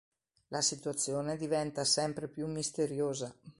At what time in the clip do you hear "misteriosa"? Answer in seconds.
2.47-3.31